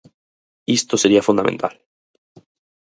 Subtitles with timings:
[0.77, 1.73] Isto sería fundamental.